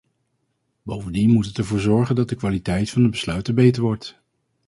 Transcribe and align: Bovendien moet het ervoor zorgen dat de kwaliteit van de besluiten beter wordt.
Bovendien 0.81 1.29
moet 1.29 1.45
het 1.45 1.57
ervoor 1.57 1.79
zorgen 1.79 2.15
dat 2.15 2.29
de 2.29 2.35
kwaliteit 2.35 2.89
van 2.89 3.03
de 3.03 3.09
besluiten 3.09 3.55
beter 3.55 3.81
wordt. 3.81 4.19